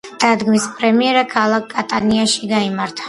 დადგმის 0.21 0.63
პრემიერა 0.79 1.23
ქალაქ 1.35 1.67
კატანიაში 1.75 2.51
გაიმართა. 2.55 2.99